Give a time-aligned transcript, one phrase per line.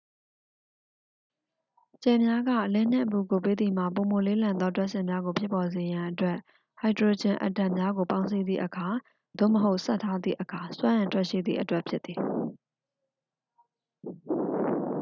[2.03, 6.37] ကြယ်များက အလင်းနှင့် အပူကို ပေးသည်မှာ ပိုမိုလေးလံသော ဒြပ်စင်များကို ဖြစ်ပေါ်စေရန်အတွက်
[6.79, 8.87] ဟိုက်ဒရိုဂျင်အက်တမ်များကို ပေါင်းစည်းသည့်အခါ
[9.37, 12.19] သို့မဟုတ် ဆက်ထားသည့်အခါ စွမ်းအင်ထွက်ရှိသည့်အတွက်ဖြစ်သည်။